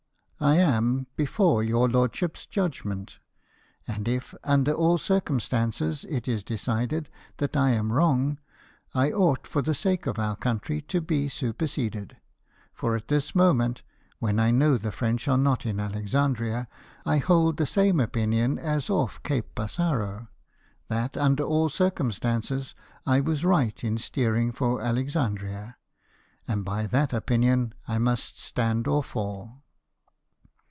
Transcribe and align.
I 0.43 0.55
am 0.55 1.05
before 1.15 1.61
your 1.61 1.87
lordships' 1.87 2.47
judgment; 2.47 3.19
and 3.87 4.07
if, 4.07 4.33
under 4.43 4.71
all 4.73 4.97
circiun 4.97 5.39
stances, 5.39 6.03
it 6.05 6.27
is 6.27 6.43
decided 6.43 7.11
that 7.37 7.55
I 7.55 7.73
am 7.73 7.91
wrong, 7.93 8.39
I 8.95 9.11
ought, 9.11 9.45
for 9.45 9.61
the 9.61 9.75
sake 9.75 10.07
of 10.07 10.17
our 10.17 10.35
country, 10.35 10.81
to 10.81 10.99
be 10.99 11.29
superseded; 11.29 12.17
for 12.73 12.95
at 12.95 13.07
this 13.07 13.35
moment, 13.35 13.83
when 14.17 14.39
I 14.39 14.49
know 14.49 14.79
the 14.79 14.91
French 14.91 15.27
are 15.27 15.37
not 15.37 15.63
in 15.63 15.79
Alexandria, 15.79 16.67
I 17.05 17.19
hold 17.19 17.57
the 17.57 17.67
same 17.67 17.99
opinion 17.99 18.57
as 18.57 18.89
off 18.89 19.21
Cape 19.21 19.53
Passaro— 19.53 20.27
that, 20.87 21.15
under 21.15 21.43
all 21.43 21.69
circumstances, 21.69 22.73
I 23.05 23.19
was 23.19 23.45
right 23.45 23.83
in 23.83 23.99
steering 23.99 24.51
for 24.51 24.81
Alexandria; 24.81 25.75
and 26.47 26.65
by 26.65 26.87
that 26.87 27.13
opinion 27.13 27.75
I 27.87 27.99
must 27.99 28.39
stand 28.39 28.87
or 28.87 29.03
fall." 29.03 29.59